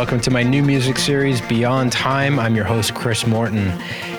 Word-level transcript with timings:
Welcome 0.00 0.20
to 0.20 0.30
my 0.30 0.42
new 0.42 0.62
music 0.62 0.96
series, 0.96 1.42
Beyond 1.42 1.92
Time. 1.92 2.38
I'm 2.38 2.56
your 2.56 2.64
host, 2.64 2.94
Chris 2.94 3.26
Morton. 3.26 3.66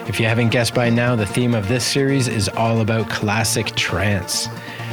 If 0.07 0.19
you 0.19 0.27
haven't 0.27 0.49
guessed 0.49 0.75
by 0.75 0.91
now, 0.91 1.15
the 1.15 1.25
theme 1.25 1.55
of 1.55 1.67
this 1.67 1.83
series 1.83 2.27
is 2.27 2.47
all 2.49 2.81
about 2.81 3.09
classic 3.09 3.65
trance. 3.75 4.47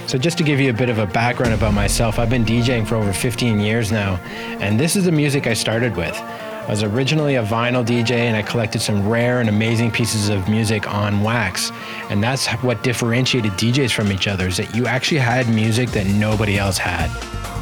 So, 0.07 0.17
just 0.17 0.39
to 0.39 0.45
give 0.45 0.61
you 0.61 0.71
a 0.71 0.73
bit 0.73 0.89
of 0.89 0.97
a 0.97 1.07
background 1.07 1.53
about 1.53 1.75
myself, 1.75 2.19
I've 2.19 2.31
been 2.31 2.43
DJing 2.43 2.87
for 2.87 2.95
over 2.95 3.13
15 3.13 3.61
years 3.61 3.93
now, 3.93 4.15
and 4.61 4.81
this 4.81 4.97
is 4.97 5.05
the 5.05 5.13
music 5.13 5.47
I 5.47 5.53
started 5.53 5.95
with. 5.95 6.19
I 6.19 6.71
was 6.71 6.83
originally 6.83 7.35
a 7.35 7.45
vinyl 7.45 7.85
DJ 7.85 8.13
and 8.13 8.35
I 8.35 8.41
collected 8.41 8.81
some 8.81 9.07
rare 9.07 9.41
and 9.41 9.51
amazing 9.51 9.91
pieces 9.91 10.31
of 10.31 10.49
music 10.49 10.91
on 10.91 11.23
wax. 11.23 11.71
And 12.09 12.23
that's 12.23 12.47
what 12.63 12.83
differentiated 12.83 13.53
DJs 13.53 13.93
from 13.93 14.11
each 14.11 14.27
other 14.27 14.49
is 14.49 14.57
that 14.57 14.75
you 14.75 14.87
actually 14.87 15.19
had 15.19 15.51
music 15.51 15.91
that 15.91 16.07
nobody 16.07 16.57
else 16.57 16.79
had. 16.79 17.11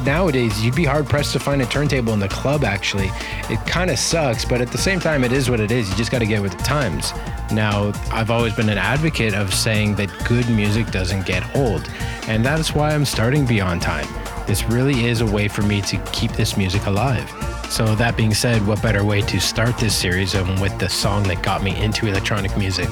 Nowadays, 0.04 0.64
you'd 0.64 0.74
be 0.74 0.84
hard 0.84 1.06
pressed 1.06 1.32
to 1.32 1.40
find 1.40 1.62
a 1.62 1.66
turntable 1.66 2.12
in 2.12 2.20
the 2.20 2.28
club 2.28 2.64
actually. 2.64 3.10
It 3.50 3.58
kind 3.66 3.90
of 3.90 3.98
sucks, 3.98 4.44
but 4.44 4.60
at 4.60 4.70
the 4.70 4.78
same 4.78 5.00
time, 5.00 5.24
it 5.24 5.32
is 5.32 5.50
what 5.50 5.60
it 5.60 5.70
is. 5.70 5.88
You 5.90 5.96
just 5.96 6.10
got 6.10 6.20
to 6.20 6.26
get 6.26 6.42
with 6.42 6.56
the 6.56 6.62
times. 6.62 7.12
Now, 7.52 7.92
I've 8.10 8.30
always 8.30 8.54
been 8.54 8.68
an 8.68 8.78
advocate 8.78 9.34
of 9.34 9.54
saying 9.54 9.94
that 9.96 10.10
good 10.26 10.48
music 10.48 10.90
doesn't 10.90 11.26
get 11.26 11.56
old, 11.56 11.88
and 12.28 12.44
that's 12.44 12.74
why 12.74 12.92
I'm 12.92 13.04
starting 13.04 13.46
Beyond 13.46 13.82
Time. 13.82 14.06
This 14.46 14.64
really 14.64 15.06
is 15.06 15.20
a 15.20 15.26
way 15.26 15.48
for 15.48 15.62
me 15.62 15.80
to 15.82 15.96
keep 16.12 16.32
this 16.32 16.56
music 16.56 16.86
alive. 16.86 17.28
So, 17.70 17.96
that 17.96 18.16
being 18.16 18.34
said, 18.34 18.64
what 18.66 18.80
better 18.82 19.04
way 19.04 19.22
to 19.22 19.40
start 19.40 19.76
this 19.78 19.96
series 19.96 20.32
than 20.32 20.60
with 20.60 20.78
the 20.78 20.88
song 20.88 21.24
that 21.24 21.42
got 21.42 21.62
me 21.62 21.76
into 21.82 22.06
electronic 22.06 22.56
music? 22.56 22.88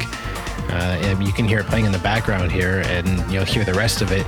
Uh, 0.68 1.16
you 1.20 1.32
can 1.32 1.44
hear 1.44 1.60
it 1.60 1.66
playing 1.66 1.84
in 1.84 1.92
the 1.92 1.98
background 2.00 2.50
here, 2.50 2.82
and 2.86 3.08
you'll 3.30 3.44
hear 3.44 3.64
the 3.64 3.74
rest 3.74 4.02
of 4.02 4.10
it. 4.10 4.26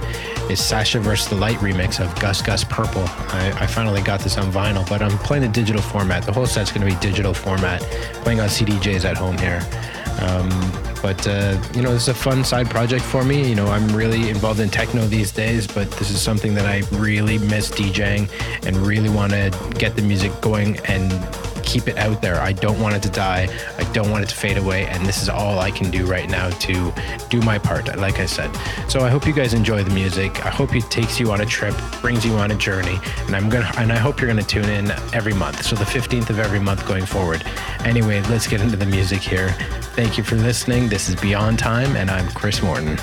Is 0.48 0.64
Sasha 0.64 1.00
vs. 1.00 1.28
the 1.28 1.34
Light 1.34 1.56
remix 1.58 1.98
of 1.98 2.14
Gus 2.20 2.40
Gus 2.40 2.62
Purple. 2.62 3.04
I, 3.04 3.52
I, 3.60 3.66
finally 3.66 4.00
got 4.00 4.20
this 4.20 4.38
on 4.38 4.52
vinyl, 4.52 4.88
but 4.88 5.02
I'm 5.02 5.18
playing 5.18 5.42
the 5.42 5.48
digital 5.48 5.82
format. 5.82 6.24
The 6.24 6.32
whole 6.32 6.46
set's 6.46 6.70
going 6.70 6.88
to 6.88 6.94
be 6.94 7.00
digital 7.00 7.34
format, 7.34 7.80
playing 8.22 8.38
on 8.40 8.48
CDJs 8.48 9.04
at 9.04 9.16
home 9.16 9.36
here. 9.38 9.60
Um, 10.20 10.48
but 11.02 11.26
uh, 11.26 11.60
you 11.74 11.82
know, 11.82 11.92
this 11.92 12.02
is 12.02 12.08
a 12.08 12.14
fun 12.14 12.44
side 12.44 12.70
project 12.70 13.04
for 13.04 13.24
me. 13.24 13.48
You 13.48 13.54
know, 13.54 13.66
I'm 13.66 13.88
really 13.88 14.30
involved 14.30 14.60
in 14.60 14.68
techno 14.68 15.06
these 15.06 15.32
days, 15.32 15.66
but 15.66 15.90
this 15.92 16.10
is 16.10 16.20
something 16.20 16.54
that 16.54 16.66
I 16.66 16.82
really 16.96 17.38
miss 17.38 17.70
DJing 17.70 18.30
and 18.66 18.76
really 18.76 19.08
want 19.08 19.32
to 19.32 19.50
get 19.78 19.96
the 19.96 20.02
music 20.02 20.32
going 20.40 20.78
and 20.86 21.12
keep 21.66 21.88
it 21.88 21.98
out 21.98 22.22
there. 22.22 22.40
I 22.40 22.52
don't 22.52 22.80
want 22.80 22.94
it 22.94 23.02
to 23.02 23.10
die. 23.10 23.48
I 23.76 23.92
don't 23.92 24.10
want 24.10 24.24
it 24.24 24.28
to 24.30 24.36
fade 24.36 24.56
away. 24.56 24.86
And 24.86 25.04
this 25.04 25.20
is 25.20 25.28
all 25.28 25.58
I 25.58 25.70
can 25.70 25.90
do 25.90 26.06
right 26.06 26.30
now 26.30 26.48
to 26.48 26.94
do 27.28 27.40
my 27.42 27.58
part, 27.58 27.94
like 27.98 28.20
I 28.20 28.26
said. 28.26 28.50
So 28.88 29.00
I 29.00 29.10
hope 29.10 29.26
you 29.26 29.34
guys 29.34 29.52
enjoy 29.52 29.82
the 29.82 29.90
music. 29.90 30.46
I 30.46 30.50
hope 30.50 30.74
it 30.74 30.88
takes 30.90 31.20
you 31.20 31.32
on 31.32 31.40
a 31.42 31.46
trip, 31.46 31.74
brings 32.00 32.24
you 32.24 32.32
on 32.34 32.52
a 32.52 32.56
journey. 32.56 32.98
And 33.26 33.36
I'm 33.36 33.50
gonna 33.50 33.70
and 33.76 33.92
I 33.92 33.98
hope 33.98 34.20
you're 34.20 34.30
gonna 34.30 34.42
tune 34.42 34.68
in 34.68 34.90
every 35.12 35.34
month. 35.34 35.64
So 35.64 35.76
the 35.76 35.84
15th 35.84 36.30
of 36.30 36.38
every 36.38 36.60
month 36.60 36.86
going 36.86 37.04
forward. 37.04 37.44
Anyway, 37.84 38.22
let's 38.22 38.46
get 38.46 38.60
into 38.60 38.76
the 38.76 38.86
music 38.86 39.20
here. 39.20 39.50
Thank 39.96 40.16
you 40.16 40.24
for 40.24 40.36
listening. 40.36 40.88
This 40.88 41.08
is 41.08 41.16
Beyond 41.16 41.58
Time, 41.58 41.96
and 41.96 42.10
I'm 42.10 42.28
Chris 42.28 42.62
Morton. 42.62 42.98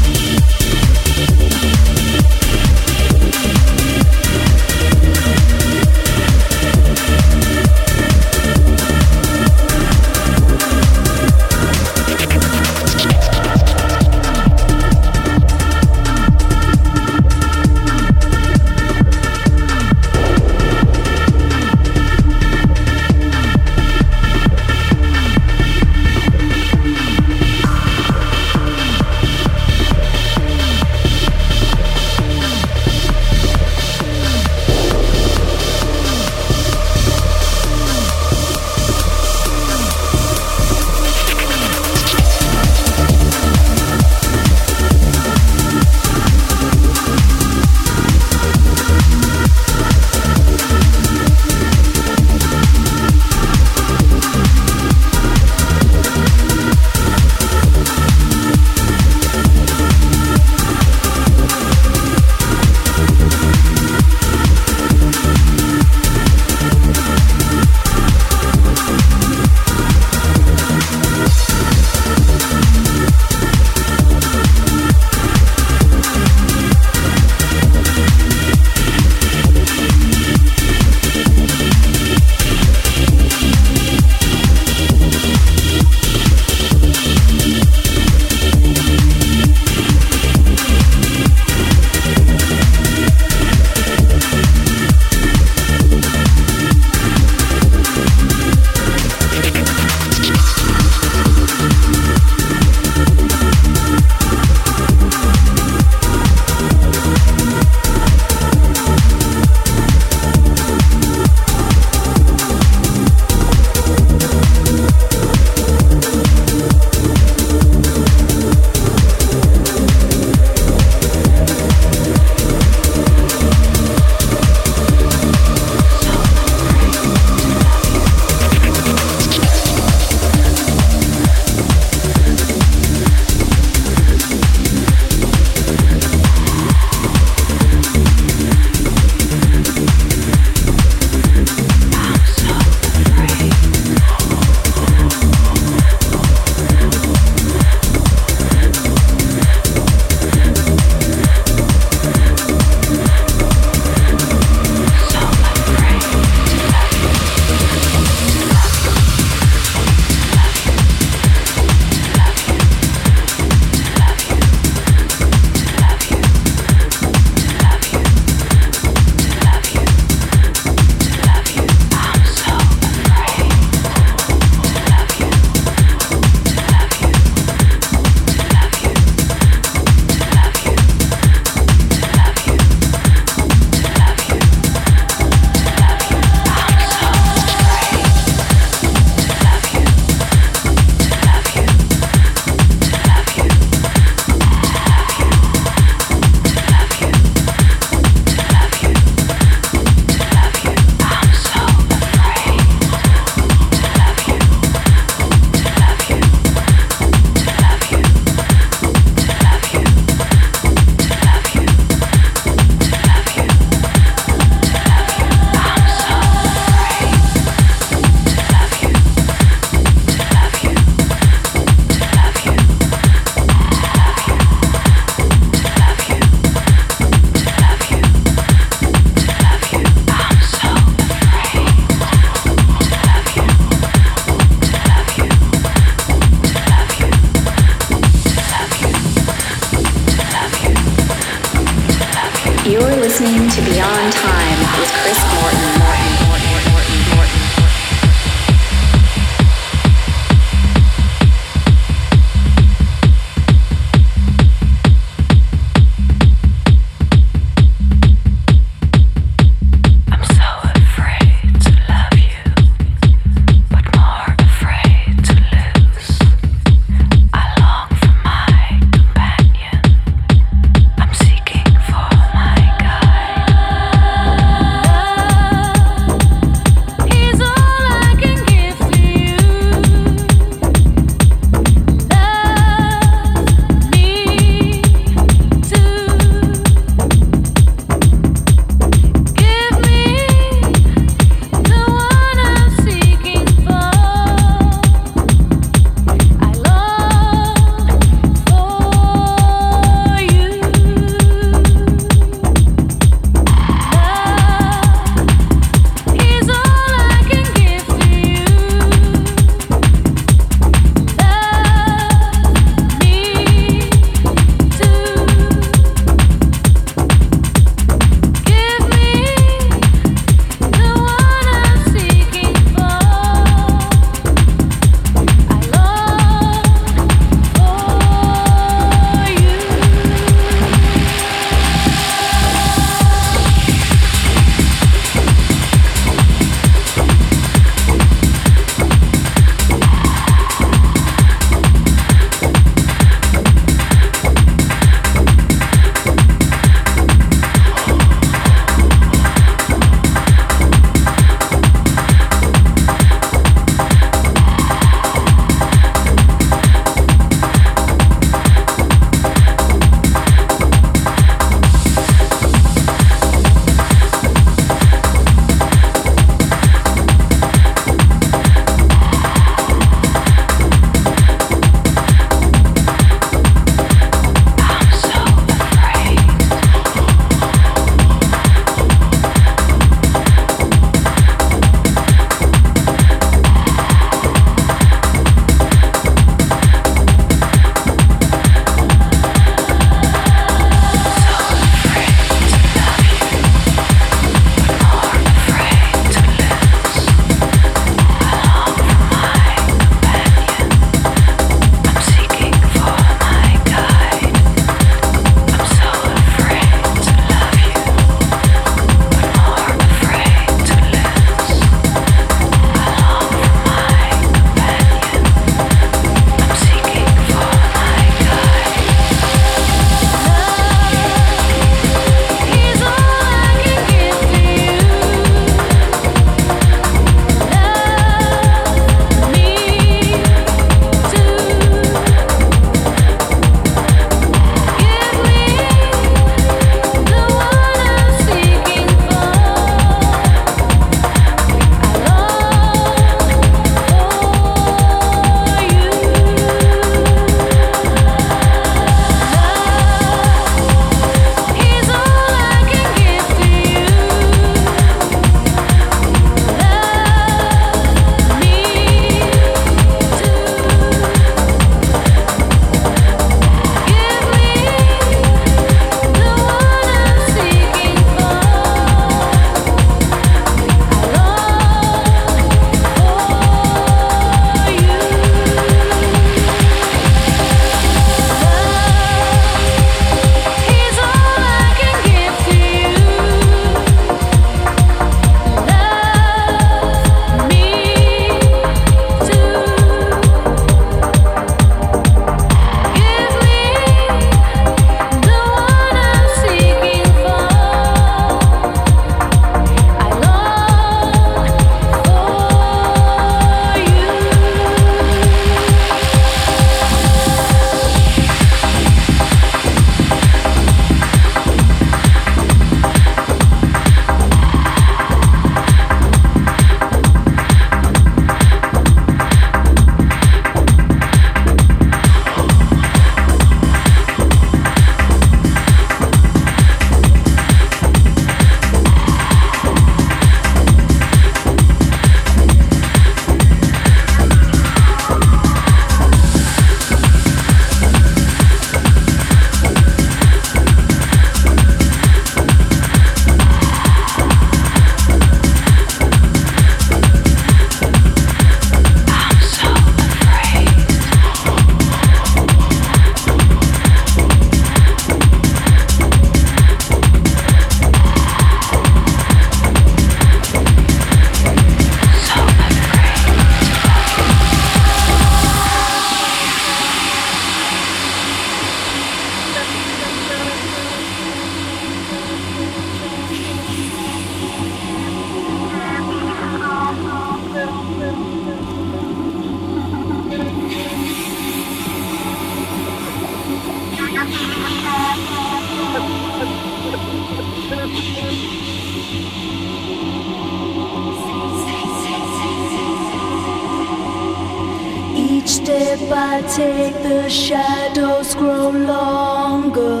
Shadows 597.30 598.34
grow 598.34 598.70
longer. 598.70 600.00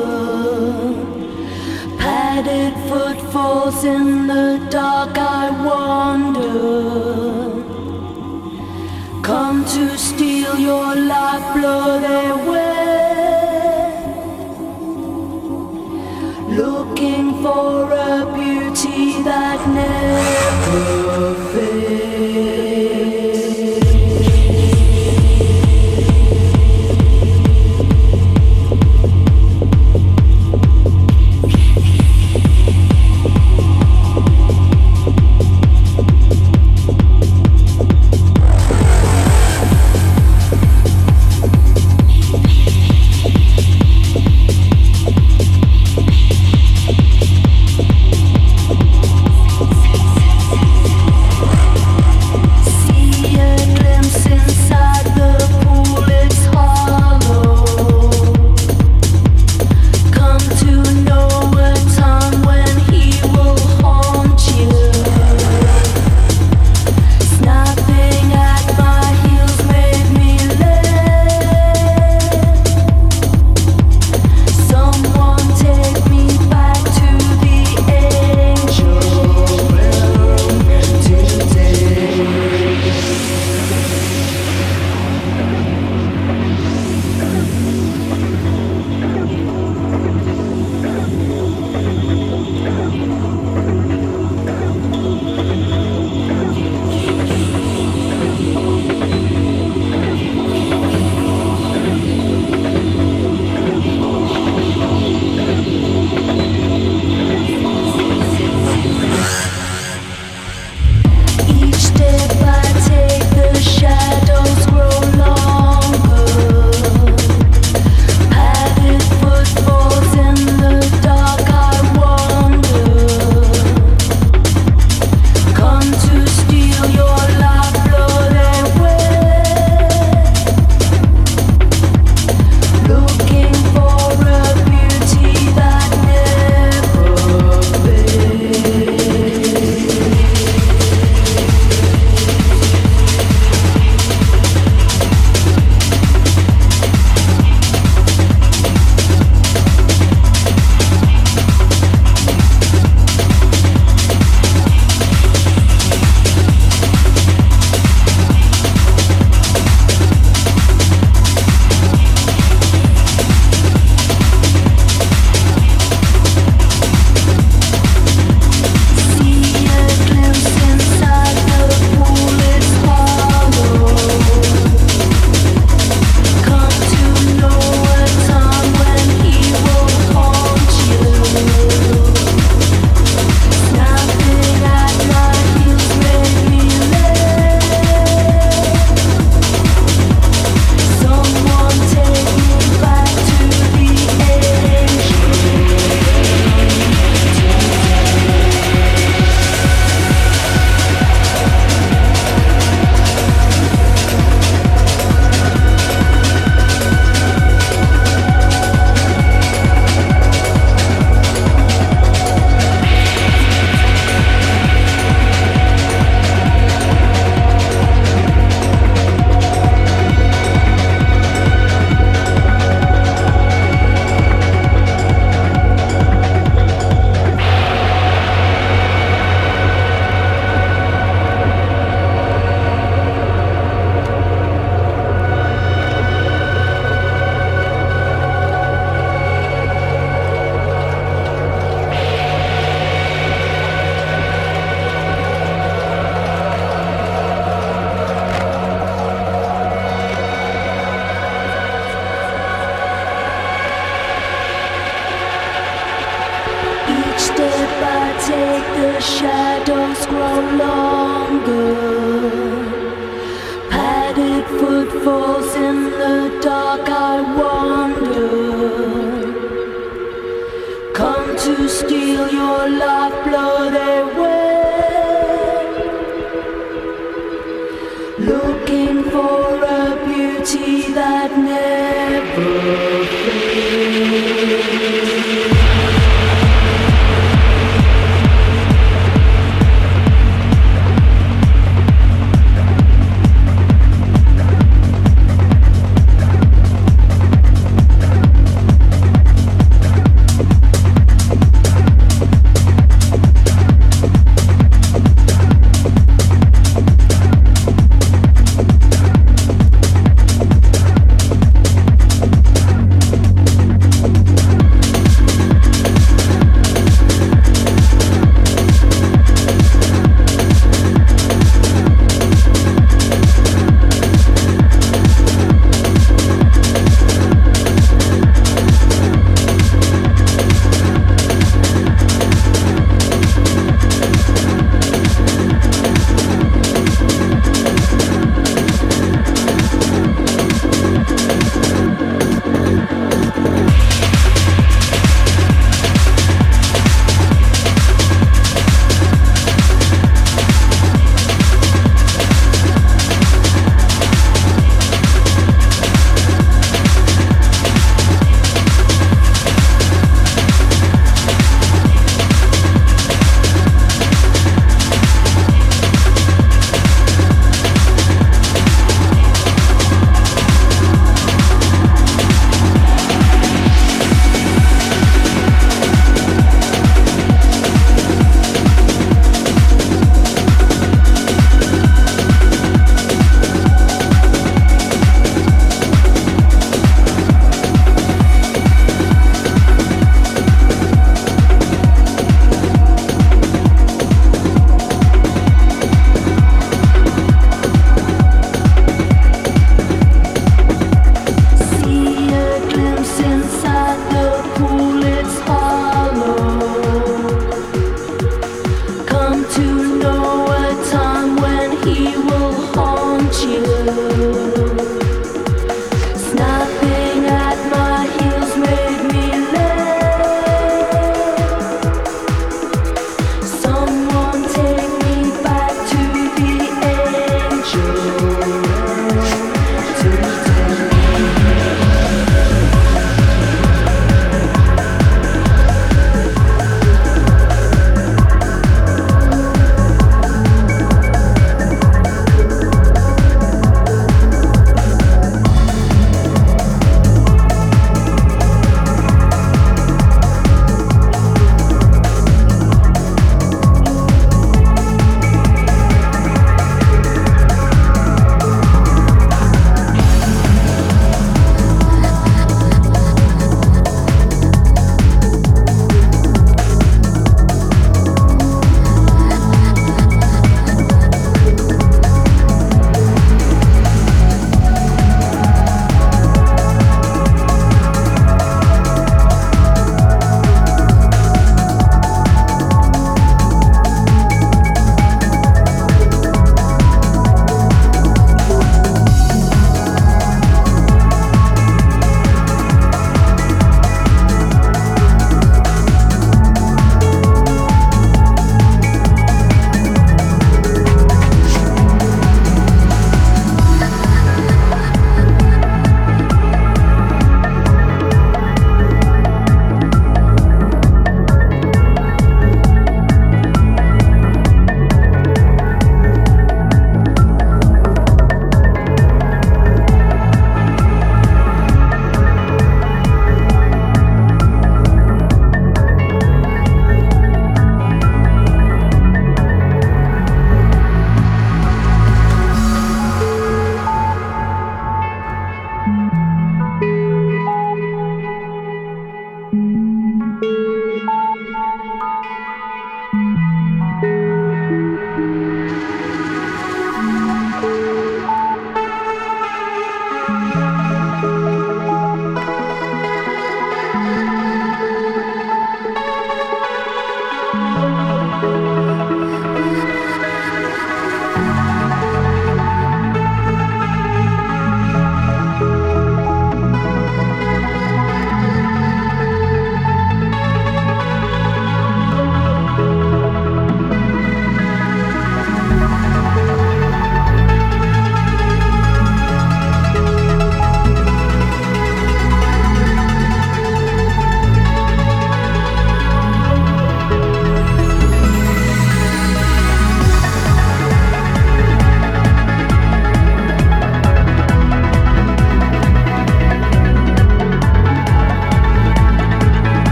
Padded 1.96 2.74
footfalls 2.88 3.84
in 3.84 4.26
the 4.26 4.66
dark, 4.68 5.16
I 5.16 5.50
wander. 5.64 6.50
Come 9.22 9.64
to 9.64 9.96
steal 9.96 10.58
your 10.58 10.96
lifeblood 10.96 12.04
away. 12.32 12.80
Looking 16.48 17.42
for 17.42 17.92
a 17.92 18.26
beauty 18.34 19.22
that 19.22 19.60
never 19.68 21.34
fades. 21.52 22.09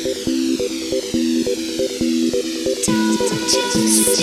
Don't 0.00 0.14
you 3.74 3.88
see? 3.88 4.18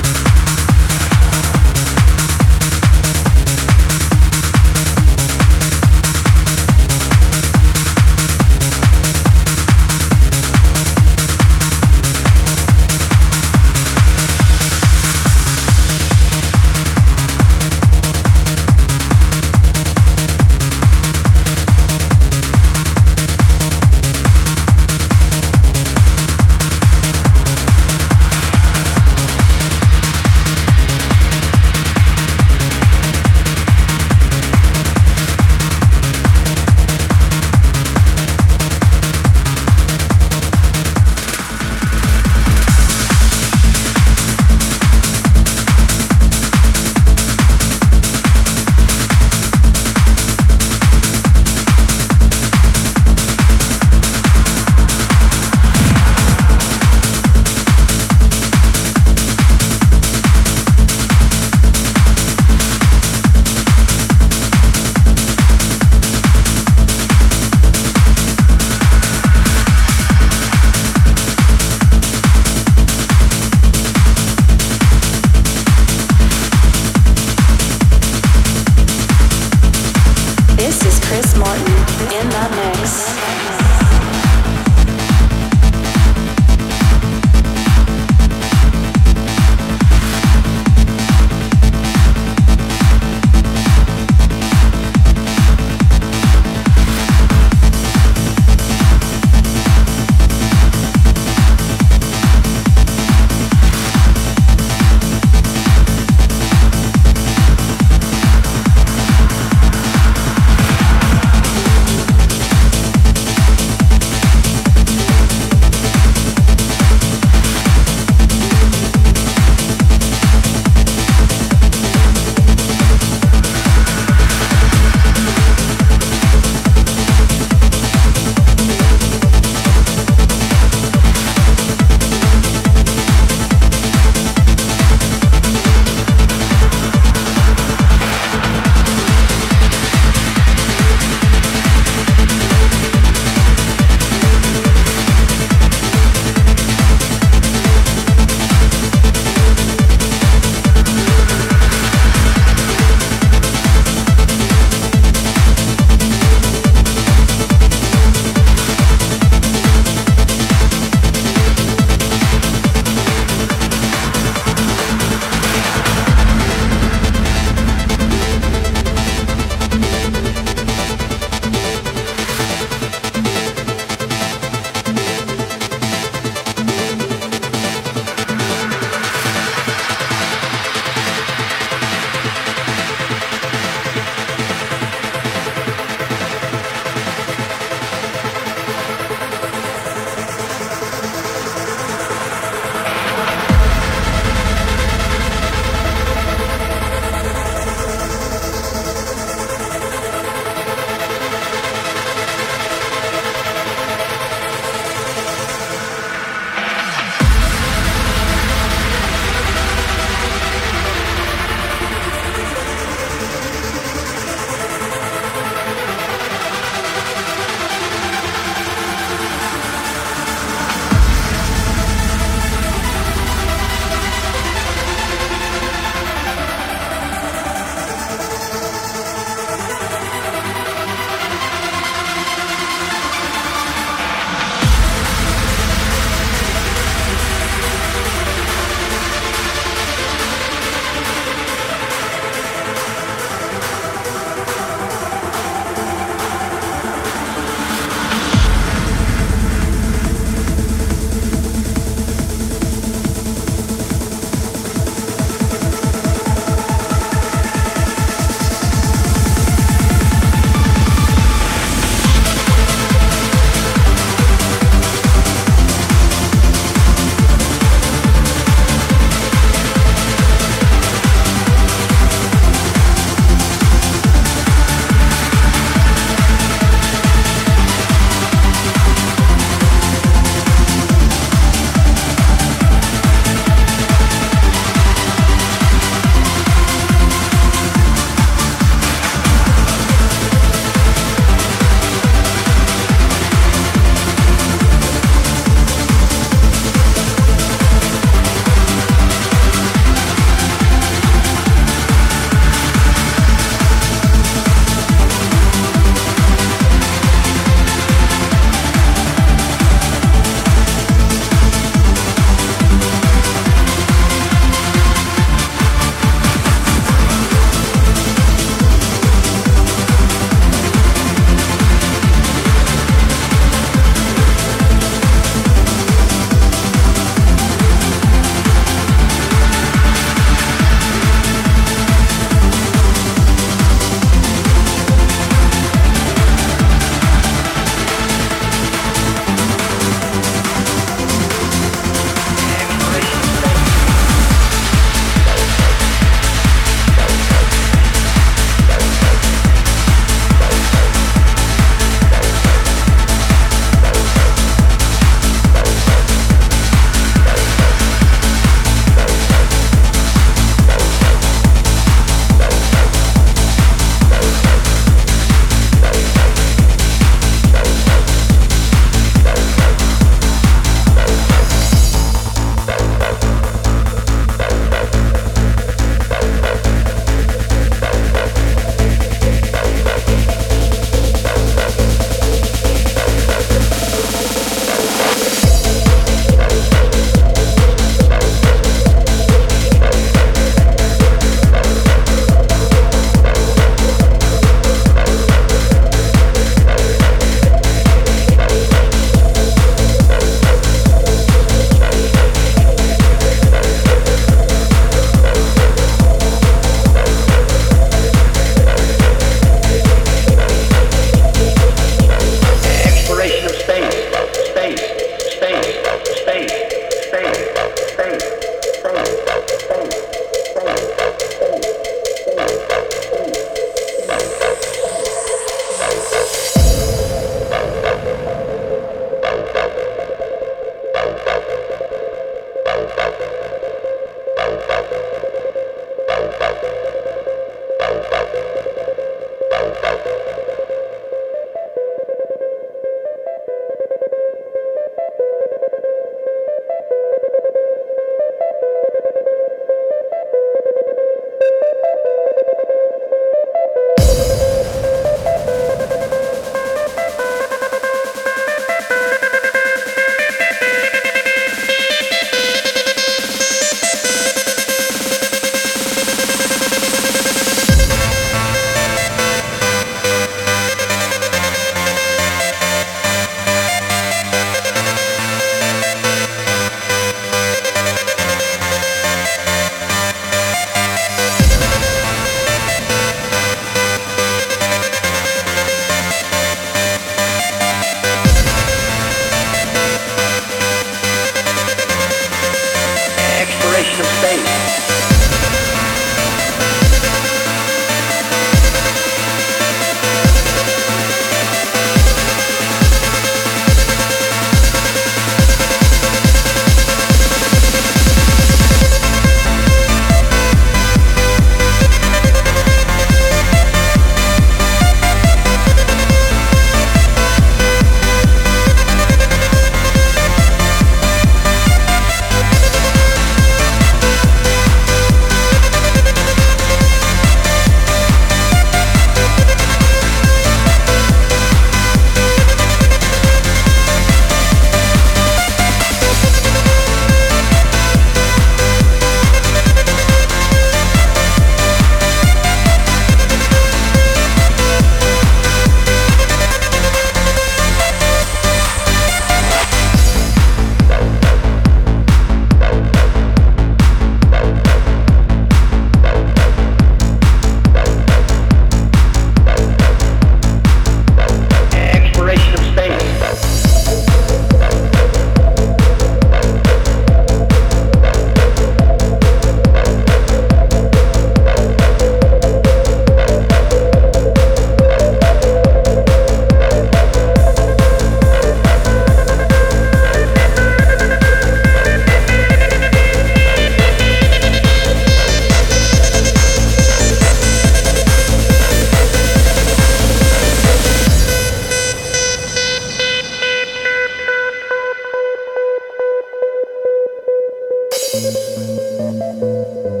Música 599.31 600.00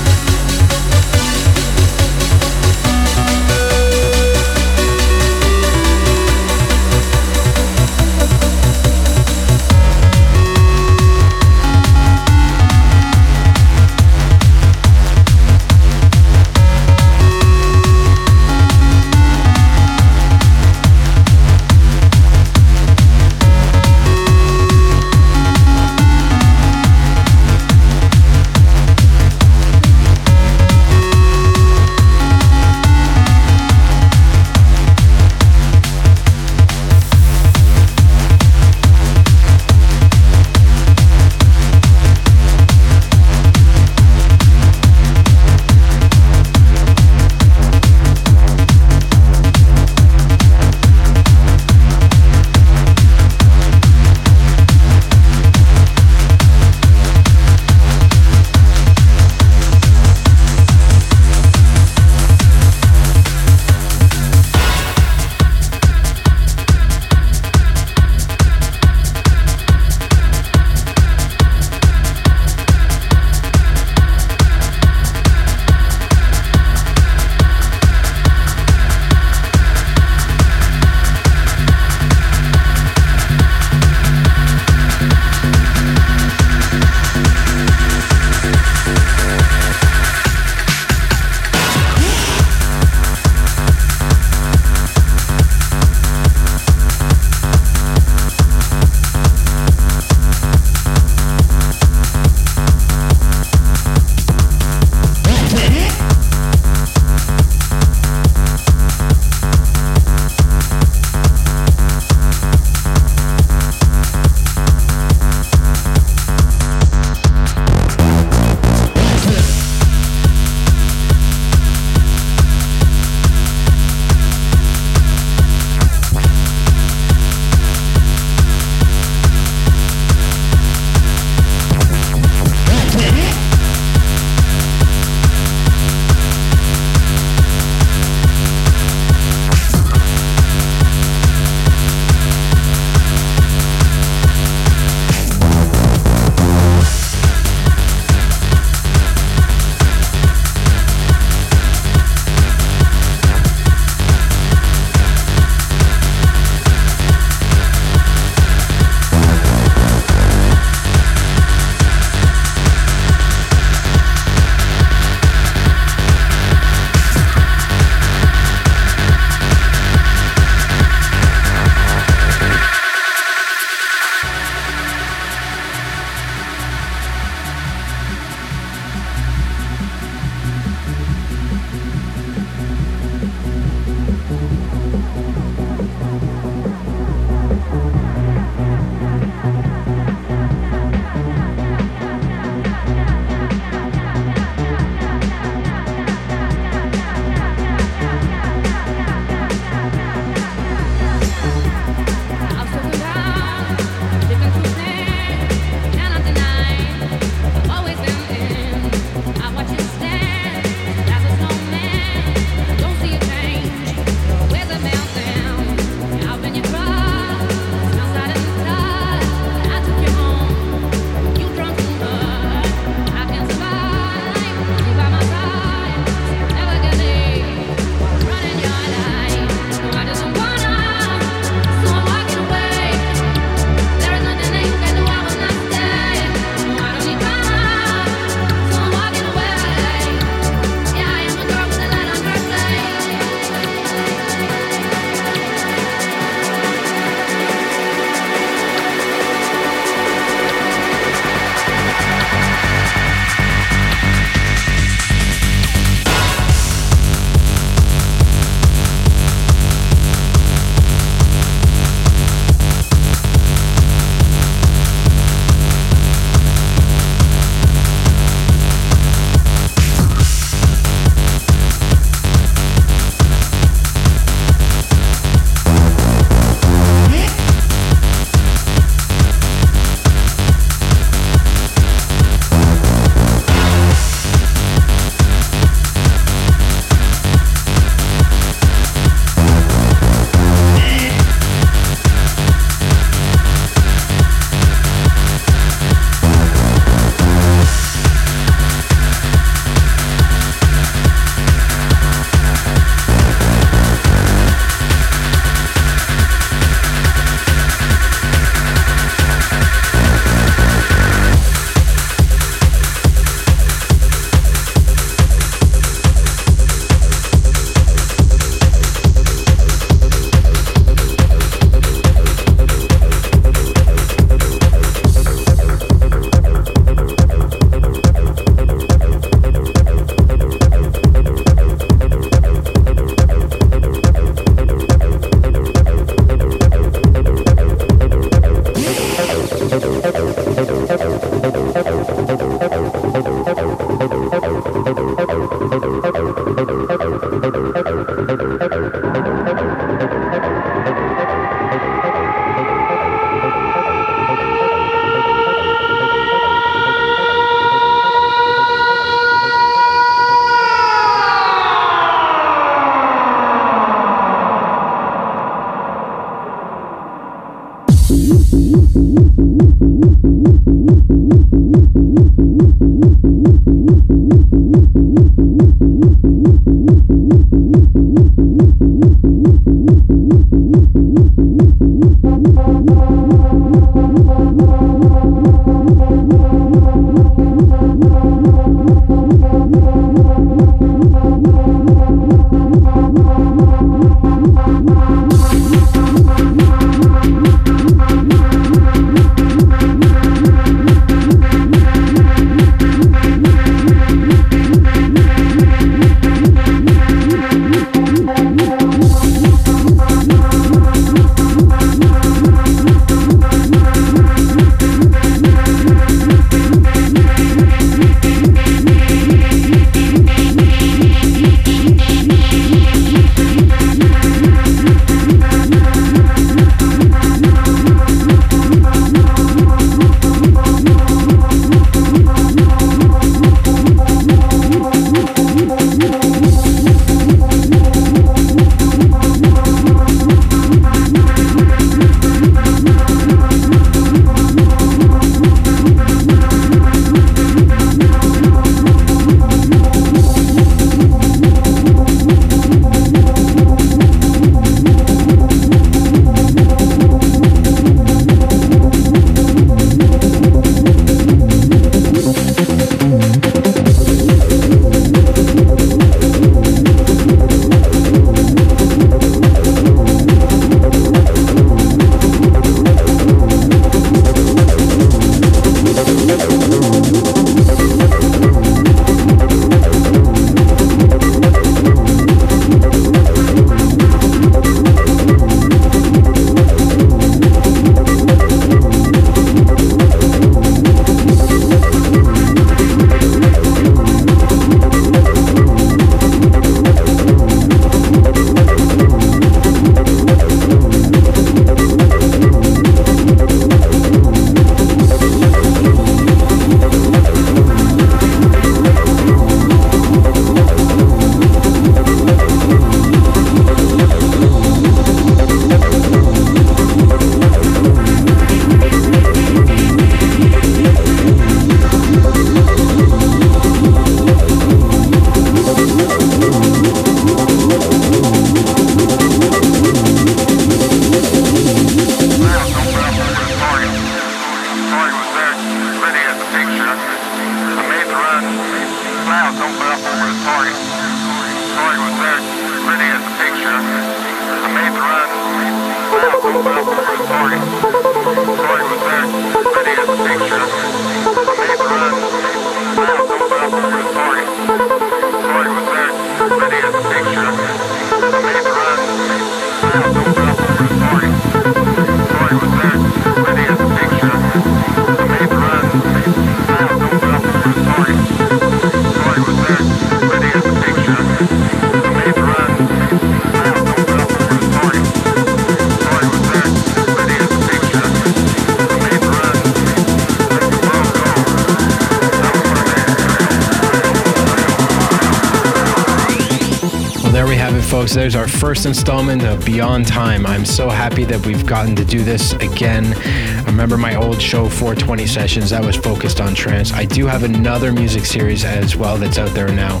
first 588.82 588.98
installment 588.98 589.44
of 589.44 589.64
Beyond 589.64 590.08
Time. 590.08 590.44
I'm 590.44 590.64
so 590.64 590.88
happy 590.88 591.22
that 591.26 591.46
we've 591.46 591.64
gotten 591.64 591.94
to 591.94 592.04
do 592.04 592.24
this 592.24 592.52
again. 592.54 593.14
I 593.14 593.62
remember 593.66 593.96
my 593.96 594.16
old 594.16 594.42
show, 594.42 594.68
420 594.68 595.24
Sessions, 595.24 595.70
that 595.70 595.84
was 595.84 595.94
focused 595.94 596.40
on 596.40 596.52
trance. 596.52 596.92
I 596.92 597.04
do 597.04 597.26
have 597.26 597.44
another 597.44 597.92
music 597.92 598.24
series 598.24 598.64
as 598.64 598.96
well 598.96 599.18
that's 599.18 599.38
out 599.38 599.50
there 599.50 599.68
now, 599.68 600.00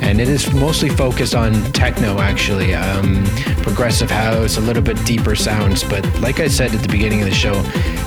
and 0.00 0.18
it 0.18 0.30
is 0.30 0.50
mostly 0.54 0.88
focused 0.88 1.34
on 1.34 1.52
techno, 1.72 2.20
actually. 2.20 2.74
Um, 2.74 3.22
progressive 3.62 4.10
house, 4.10 4.56
a 4.56 4.60
little 4.60 4.82
bit 4.82 5.02
deeper 5.04 5.34
sounds. 5.34 5.84
But 5.84 6.04
like 6.20 6.40
I 6.40 6.48
said 6.48 6.74
at 6.74 6.80
the 6.80 6.88
beginning 6.88 7.20
of 7.20 7.28
the 7.28 7.34
show, 7.34 7.54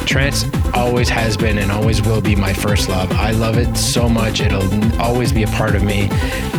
trance 0.06 0.46
always 0.74 1.10
has 1.10 1.36
been 1.36 1.58
and 1.58 1.72
always 1.72 2.02
will 2.02 2.22
be 2.22 2.36
my 2.36 2.54
first 2.54 2.90
love. 2.90 3.12
I 3.14 3.32
love 3.32 3.58
it 3.58 3.76
so 3.76 4.08
much; 4.08 4.42
it'll 4.42 5.02
always 5.02 5.32
be 5.32 5.44
a 5.44 5.48
part 5.48 5.76
of 5.76 5.84
me. 5.84 6.10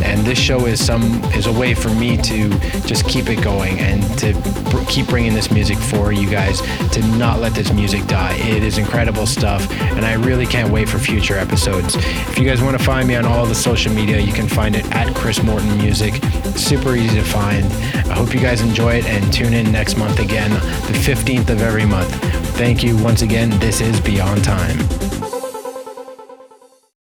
And 0.04 0.24
this 0.24 0.38
show 0.38 0.66
is 0.66 0.84
some 0.84 1.02
is 1.32 1.46
a 1.46 1.52
way 1.52 1.74
for 1.74 1.88
me 1.90 2.16
to 2.18 2.48
just 2.86 3.06
keep 3.08 3.28
it 3.28 3.42
going 3.42 3.78
and 3.78 4.02
to 4.18 4.32
br- 4.70 4.84
keep 4.88 5.06
bringing 5.06 5.34
this 5.34 5.50
music 5.50 5.78
for 5.78 6.12
you 6.12 6.28
guys. 6.28 6.60
To 6.92 7.00
not 7.18 7.40
let 7.40 7.54
this 7.54 7.72
music 7.72 8.06
die. 8.06 8.36
It 8.36 8.62
is 8.62 8.78
incredible 8.78 9.26
stuff, 9.26 9.70
and 9.70 10.04
I 10.04 10.14
really 10.14 10.46
can't 10.46 10.72
wait 10.72 10.88
for 10.88 10.98
future 10.98 11.36
episodes. 11.36 11.94
If 11.96 12.38
you 12.38 12.44
guys 12.44 12.62
want 12.62 12.78
to 12.78 12.84
find 12.84 13.06
me 13.06 13.16
on 13.16 13.24
all 13.24 13.46
the 13.46 13.54
social 13.54 13.92
media, 13.92 14.18
you 14.18 14.32
can 14.32 14.48
find 14.48 14.74
it 14.74 14.84
at 14.92 15.14
Chris 15.14 15.42
Morton 15.42 15.76
Music. 15.78 16.14
Super 16.56 16.94
easy 16.94 17.16
to 17.16 17.24
find. 17.24 17.64
I 18.10 18.14
hope 18.14 18.34
you 18.34 18.40
guys 18.40 18.60
enjoy 18.60 18.94
it 18.94 19.06
and 19.06 19.32
tune 19.32 19.54
in 19.54 19.70
next 19.70 19.96
month 19.96 20.18
again, 20.20 20.50
the 20.50 20.98
15th 20.98 21.50
of 21.50 21.62
every 21.62 21.86
month. 21.86 22.45
Thank 22.56 22.82
you 22.82 22.96
once 23.04 23.20
again. 23.20 23.50
This 23.60 23.82
is 23.82 24.00
Beyond 24.00 24.42
Time. 24.42 24.95